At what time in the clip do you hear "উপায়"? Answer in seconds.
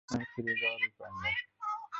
0.89-1.13